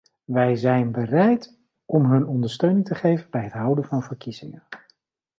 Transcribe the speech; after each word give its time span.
We 0.25 0.55
zijn 0.55 0.91
bereid 0.91 1.59
om 1.85 2.05
hun 2.11 2.25
ondersteuning 2.27 2.85
te 2.85 2.95
geven 2.95 3.29
bij 3.29 3.43
het 3.43 3.53
houden 3.53 3.85
van 3.85 4.03
verkiezingen. 4.03 4.63